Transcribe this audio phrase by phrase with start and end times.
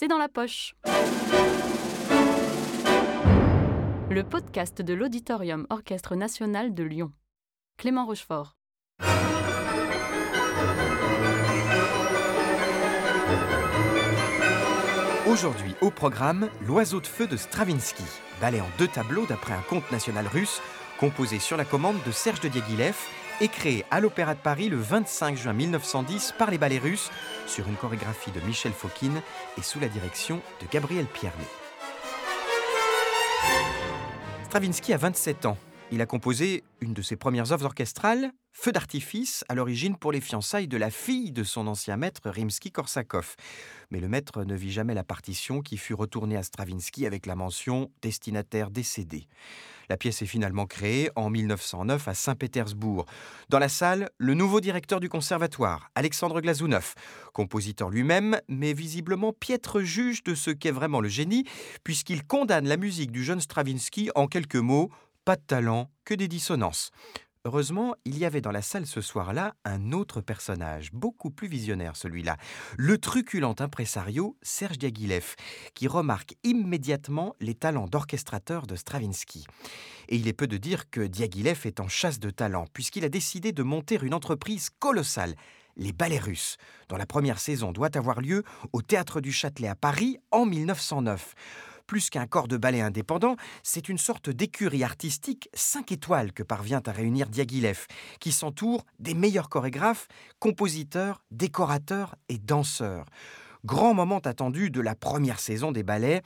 [0.00, 0.74] c'est dans la poche.
[4.08, 7.12] Le podcast de l'Auditorium Orchestre National de Lyon.
[7.76, 8.56] Clément Rochefort.
[15.26, 18.02] Aujourd'hui au programme L'oiseau de feu de Stravinsky,
[18.40, 20.62] ballet en deux tableaux d'après un conte national russe,
[20.98, 22.96] composé sur la commande de Serge de Diaghilev
[23.40, 27.10] et créé à l'Opéra de Paris le 25 juin 1910 par les ballets russes
[27.46, 29.22] sur une chorégraphie de Michel Fokine
[29.58, 31.44] et sous la direction de Gabriel Pierné.
[34.44, 35.56] Stravinsky a 27 ans.
[35.92, 40.20] Il a composé une de ses premières œuvres orchestrales, Feu d'artifice, à l'origine pour les
[40.20, 43.34] fiançailles de la fille de son ancien maître Rimsky-Korsakov.
[43.90, 47.34] Mais le maître ne vit jamais la partition qui fut retournée à Stravinsky avec la
[47.34, 49.26] mention destinataire décédé.
[49.88, 53.06] La pièce est finalement créée en 1909 à Saint-Pétersbourg.
[53.48, 56.94] Dans la salle, le nouveau directeur du conservatoire, Alexandre Glazounov,
[57.32, 61.44] compositeur lui-même, mais visiblement piètre juge de ce qu'est vraiment le génie,
[61.82, 64.90] puisqu'il condamne la musique du jeune Stravinsky en quelques mots
[65.30, 66.90] pas de talent, que des dissonances.
[67.44, 71.94] Heureusement, il y avait dans la salle ce soir-là un autre personnage, beaucoup plus visionnaire
[71.94, 72.36] celui-là,
[72.76, 75.36] le truculent impresario Serge Diaghilev,
[75.74, 79.46] qui remarque immédiatement les talents d'orchestrateur de Stravinsky.
[80.08, 83.08] Et il est peu de dire que Diaghilev est en chasse de talent, puisqu'il a
[83.08, 85.36] décidé de monter une entreprise colossale,
[85.76, 86.56] les ballets russes,
[86.88, 88.42] dont la première saison doit avoir lieu
[88.72, 91.36] au Théâtre du Châtelet à Paris en 1909
[91.90, 96.80] plus qu'un corps de ballet indépendant, c'est une sorte d'écurie artistique 5 étoiles que parvient
[96.86, 97.88] à réunir Diaghilev,
[98.20, 100.06] qui s'entoure des meilleurs chorégraphes,
[100.38, 103.06] compositeurs, décorateurs et danseurs.
[103.64, 106.22] Grand moment attendu de la première saison des ballets,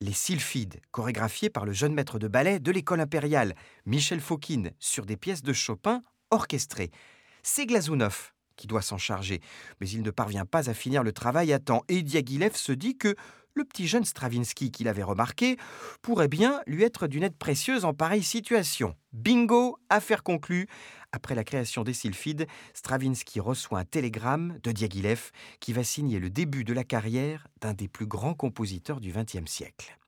[0.00, 5.06] les Sylphides, chorégraphiés par le jeune maître de ballet de l'école impériale, Michel Fokine, sur
[5.06, 6.92] des pièces de Chopin orchestrées.
[7.42, 9.40] C'est Glazounov qui doit s'en charger,
[9.80, 12.96] mais il ne parvient pas à finir le travail à temps et Diaghilev se dit
[12.98, 13.16] que
[13.54, 15.56] le petit jeune Stravinsky qu'il avait remarqué
[16.02, 18.94] pourrait bien lui être d'une aide précieuse en pareille situation.
[19.12, 20.66] Bingo, affaire conclue.
[21.12, 26.30] Après la création des Sylphides, Stravinsky reçoit un télégramme de Diaghilev qui va signer le
[26.30, 29.98] début de la carrière d'un des plus grands compositeurs du XXe siècle.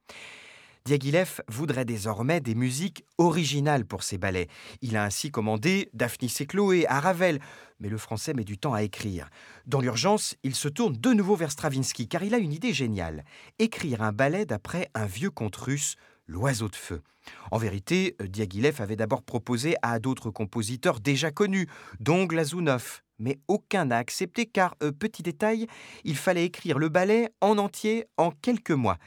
[0.85, 4.49] Diaghilev voudrait désormais des musiques originales pour ses ballets.
[4.81, 7.39] Il a ainsi commandé Daphnis et Chloé à Ravel,
[7.79, 9.29] mais le français met du temps à écrire.
[9.67, 13.25] Dans l'urgence, il se tourne de nouveau vers Stravinsky, car il a une idée géniale
[13.59, 15.97] écrire un ballet d'après un vieux conte russe,
[16.29, 17.03] L'oiseau de feu.
[17.51, 21.69] En vérité, Diaghilev avait d'abord proposé à d'autres compositeurs déjà connus,
[22.01, 25.67] dont Glazounov, mais aucun n'a accepté car, euh, petit détail,
[26.05, 28.99] il fallait écrire le ballet en entier en quelques mois.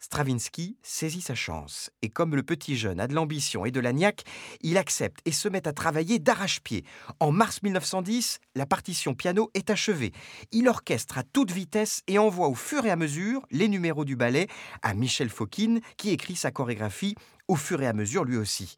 [0.00, 3.92] Stravinsky saisit sa chance et comme le petit jeune a de l'ambition et de la
[3.92, 4.24] niaque,
[4.60, 6.84] il accepte et se met à travailler d'arrache-pied.
[7.20, 10.12] En mars 1910, la partition piano est achevée.
[10.52, 14.16] Il orchestre à toute vitesse et envoie au fur et à mesure les numéros du
[14.16, 14.48] ballet
[14.82, 17.14] à Michel Fokine qui écrit sa chorégraphie
[17.48, 18.76] au fur et à mesure lui aussi.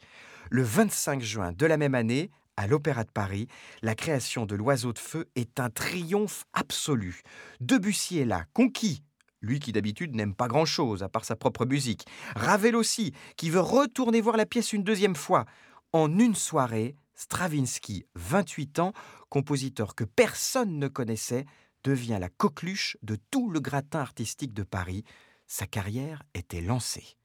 [0.51, 3.47] Le 25 juin de la même année, à l'Opéra de Paris,
[3.83, 7.23] la création de l'Oiseau de Feu est un triomphe absolu.
[7.61, 9.03] Debussy est là, conquis
[9.41, 12.07] lui qui d'habitude n'aime pas grand-chose à part sa propre musique.
[12.37, 15.45] Ravel aussi, qui veut retourner voir la pièce une deuxième fois.
[15.93, 18.93] En une soirée, Stravinsky, 28 ans,
[19.29, 21.47] compositeur que personne ne connaissait,
[21.85, 25.05] devient la coqueluche de tout le gratin artistique de Paris.
[25.47, 27.17] Sa carrière était lancée.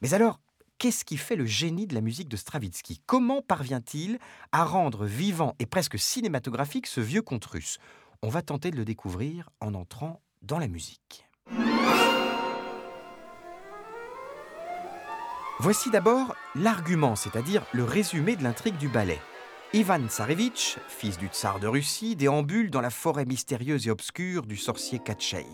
[0.00, 0.40] Mais alors,
[0.78, 3.00] qu'est-ce qui fait le génie de la musique de Stravinsky?
[3.06, 4.18] Comment parvient-il
[4.52, 7.78] à rendre vivant et presque cinématographique ce vieux conte russe?
[8.22, 11.26] On va tenter de le découvrir en entrant dans la musique.
[15.58, 19.20] Voici d'abord l'argument, c'est-à-dire le résumé de l'intrigue du ballet.
[19.72, 24.56] Ivan Tsarevitch, fils du tsar de Russie, déambule dans la forêt mystérieuse et obscure du
[24.56, 25.46] sorcier Katchei.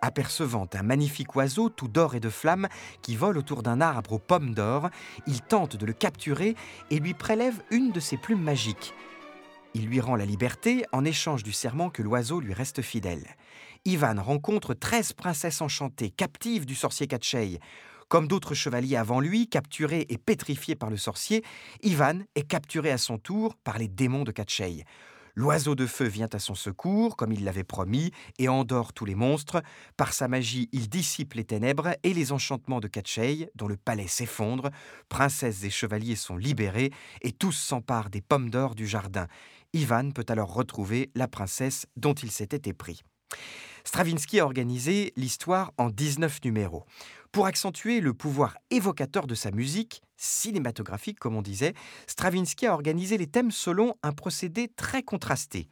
[0.00, 2.68] Apercevant un magnifique oiseau tout d'or et de flammes
[3.02, 4.90] qui vole autour d'un arbre aux pommes d'or,
[5.26, 6.54] il tente de le capturer
[6.90, 8.94] et lui prélève une de ses plumes magiques.
[9.74, 13.26] Il lui rend la liberté en échange du serment que l'oiseau lui reste fidèle.
[13.86, 17.58] Ivan rencontre treize princesses enchantées, captives du sorcier Katchei.
[18.08, 21.44] Comme d'autres chevaliers avant lui, capturés et pétrifiés par le sorcier,
[21.82, 24.84] Ivan est capturé à son tour par les démons de Katchei.
[25.34, 29.14] L'oiseau de feu vient à son secours, comme il l'avait promis, et endort tous les
[29.14, 29.62] monstres.
[29.98, 34.06] Par sa magie, il dissipe les ténèbres et les enchantements de Katchei, dont le palais
[34.06, 34.70] s'effondre.
[35.10, 36.90] Princesses et chevaliers sont libérés,
[37.20, 39.26] et tous s'emparent des pommes d'or du jardin.
[39.74, 43.02] Ivan peut alors retrouver la princesse dont il s'était épris.
[43.86, 46.84] Stravinsky a organisé l'histoire en 19 numéros.
[47.32, 51.74] Pour accentuer le pouvoir évocateur de sa musique, cinématographique comme on disait,
[52.06, 55.68] Stravinsky a organisé les thèmes selon un procédé très contrasté.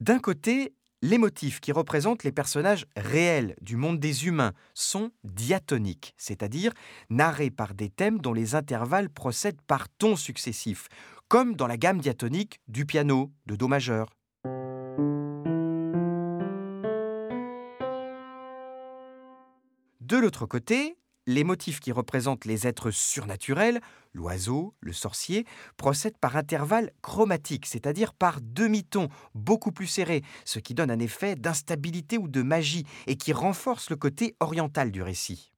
[0.00, 0.74] D'un côté,
[1.06, 6.72] Les motifs qui représentent les personnages réels du monde des humains sont diatoniques, c'est-à-dire
[7.10, 10.88] narrés par des thèmes dont les intervalles procèdent par tons successifs,
[11.28, 14.08] comme dans la gamme diatonique du piano de Do majeur.
[20.24, 23.82] L'autre côté, les motifs qui représentent les êtres surnaturels,
[24.14, 25.44] l'oiseau, le sorcier,
[25.76, 31.34] procèdent par intervalles chromatiques, c'est-à-dire par demi-tons beaucoup plus serrés, ce qui donne un effet
[31.34, 35.52] d'instabilité ou de magie et qui renforce le côté oriental du récit.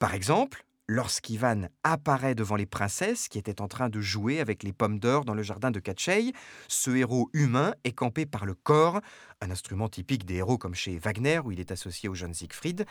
[0.00, 4.72] Par exemple, Lorsqu'Ivan apparaît devant les princesses qui étaient en train de jouer avec les
[4.72, 6.32] pommes d'or dans le jardin de Katchei,
[6.66, 9.02] ce héros humain est campé par le corps,
[9.42, 12.86] un instrument typique des héros comme chez Wagner où il est associé au jeune Siegfried,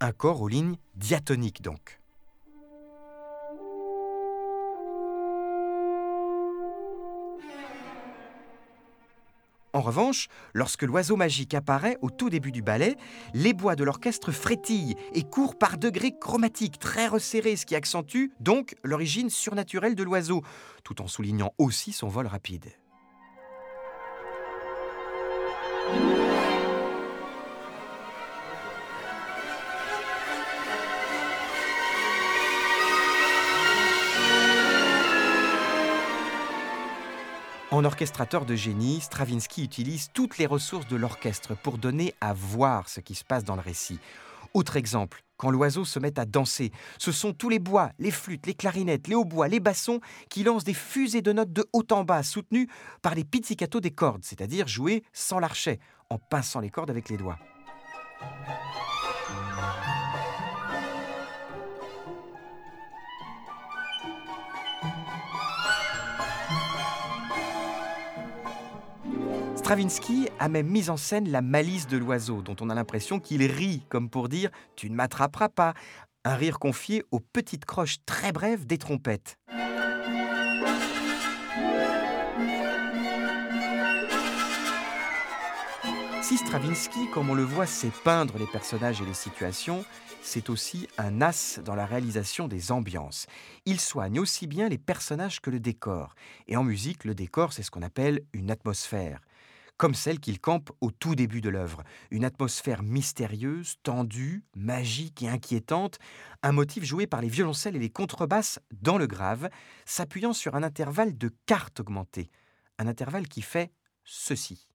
[0.00, 1.97] un corps aux lignes diatoniques donc.
[9.78, 12.96] En revanche, lorsque l'oiseau magique apparaît au tout début du ballet,
[13.32, 18.32] les bois de l'orchestre frétillent et courent par degrés chromatiques très resserrés, ce qui accentue
[18.40, 20.42] donc l'origine surnaturelle de l'oiseau,
[20.82, 22.72] tout en soulignant aussi son vol rapide.
[37.78, 42.88] En orchestrateur de génie, Stravinsky utilise toutes les ressources de l'orchestre pour donner à voir
[42.88, 44.00] ce qui se passe dans le récit.
[44.52, 48.46] Autre exemple, quand l'oiseau se met à danser, ce sont tous les bois, les flûtes,
[48.46, 52.02] les clarinettes, les hautbois, les bassons qui lancent des fusées de notes de haut en
[52.02, 52.68] bas soutenues
[53.00, 55.78] par les pizzicato des cordes, c'est-à-dire jouées sans l'archet,
[56.10, 57.38] en pinçant les cordes avec les doigts.
[69.68, 73.44] Stravinsky a même mis en scène la malice de l'oiseau, dont on a l'impression qu'il
[73.44, 75.74] rit, comme pour dire Tu ne m'attraperas pas.
[76.24, 79.36] Un rire confié aux petites croches très brèves des trompettes.
[86.22, 89.84] Si Stravinsky, comme on le voit, sait peindre les personnages et les situations,
[90.22, 93.26] c'est aussi un as dans la réalisation des ambiances.
[93.66, 96.14] Il soigne aussi bien les personnages que le décor.
[96.46, 99.20] Et en musique, le décor, c'est ce qu'on appelle une atmosphère
[99.78, 101.84] comme celle qu'il campe au tout début de l'œuvre.
[102.10, 105.98] Une atmosphère mystérieuse, tendue, magique et inquiétante,
[106.42, 109.48] un motif joué par les violoncelles et les contrebasses dans le grave,
[109.86, 112.28] s'appuyant sur un intervalle de quarte augmentée,
[112.78, 113.72] un intervalle qui fait
[114.04, 114.68] ceci.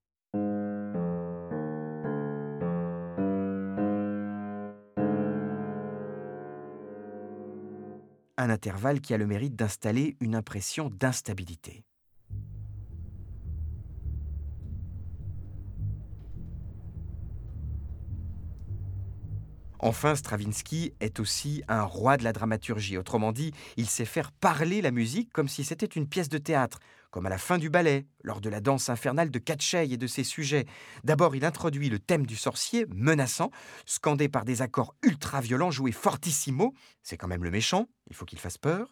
[8.35, 11.83] Un intervalle qui a le mérite d'installer une impression d'instabilité.
[19.85, 22.97] Enfin, Stravinsky est aussi un roi de la dramaturgie.
[22.97, 26.79] Autrement dit, il sait faire parler la musique comme si c'était une pièce de théâtre,
[27.11, 30.07] comme à la fin du ballet, lors de la danse infernale de Katchei et de
[30.07, 30.67] ses sujets.
[31.03, 33.51] D'abord, il introduit le thème du sorcier, menaçant,
[33.85, 36.73] scandé par des accords ultra-violents joués fortissimo.
[37.01, 38.87] C'est quand même le méchant, il faut qu'il fasse peur.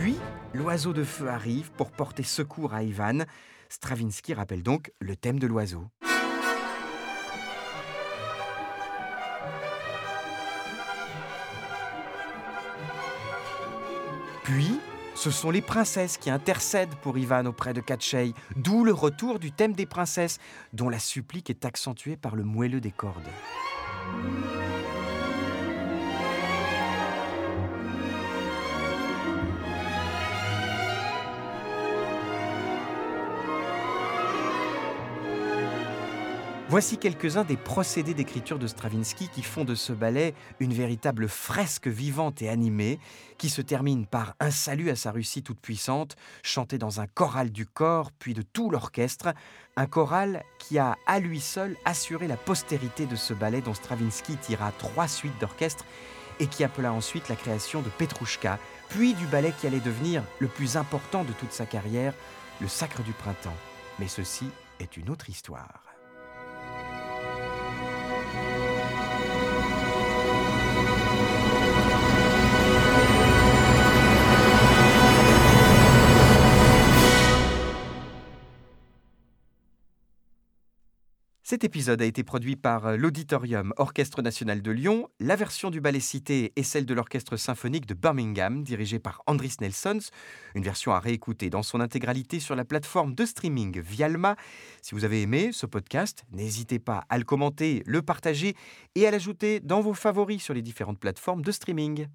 [0.00, 0.16] Puis,
[0.54, 3.26] l'oiseau de feu arrive pour porter secours à Ivan.
[3.72, 5.86] Stravinsky rappelle donc le thème de l'oiseau.
[14.44, 14.78] Puis,
[15.14, 19.52] ce sont les princesses qui intercèdent pour Ivan auprès de Katchei, d'où le retour du
[19.52, 20.38] thème des princesses,
[20.74, 23.30] dont la supplique est accentuée par le moelleux des cordes.
[36.72, 41.86] Voici quelques-uns des procédés d'écriture de Stravinsky qui font de ce ballet une véritable fresque
[41.86, 42.98] vivante et animée,
[43.36, 47.50] qui se termine par un salut à sa Russie toute puissante, chanté dans un choral
[47.50, 49.34] du corps, puis de tout l'orchestre,
[49.76, 54.38] un choral qui a à lui seul assuré la postérité de ce ballet dont Stravinsky
[54.38, 55.84] tira trois suites d'orchestre
[56.40, 60.48] et qui appela ensuite la création de Petrouchka, puis du ballet qui allait devenir le
[60.48, 62.14] plus important de toute sa carrière,
[62.62, 63.58] le Sacre du Printemps.
[63.98, 64.48] Mais ceci
[64.80, 65.91] est une autre histoire.
[81.52, 85.10] Cet épisode a été produit par euh, l'Auditorium Orchestre National de Lyon.
[85.20, 89.56] La version du ballet cité est celle de l'Orchestre Symphonique de Birmingham, dirigé par Andris
[89.60, 89.98] Nelsons.
[90.54, 94.36] Une version à réécouter dans son intégralité sur la plateforme de streaming Vialma.
[94.80, 98.54] Si vous avez aimé ce podcast, n'hésitez pas à le commenter, le partager
[98.94, 102.06] et à l'ajouter dans vos favoris sur les différentes plateformes de streaming.